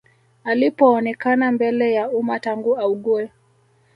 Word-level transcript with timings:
Alipoonekana 0.43 1.51
mbele 1.51 1.91
ya 1.93 2.09
umma 2.11 2.39
tangu 2.39 2.77
augue 2.77 3.29